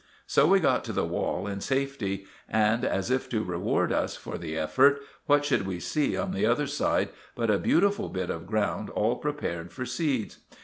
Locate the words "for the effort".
4.15-4.99